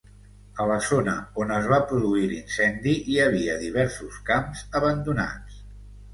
A 0.63 0.65
la 0.69 0.77
zona 0.85 1.11
on 1.43 1.53
es 1.57 1.67
va 1.73 1.79
produir 1.91 2.23
l'incendi 2.31 2.95
hi 3.13 3.19
havia 3.27 3.59
diversos 3.67 4.19
camps 4.33 4.65
abandonats. 4.83 5.63